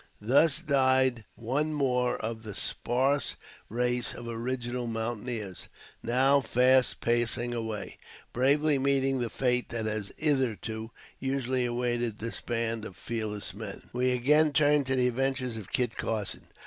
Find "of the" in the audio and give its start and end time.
2.17-2.55